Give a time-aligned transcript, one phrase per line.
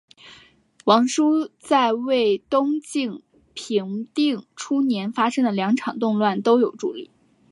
[0.85, 3.21] 王舒在为东晋
[3.53, 7.11] 平定初年发生的两场动乱都有助力。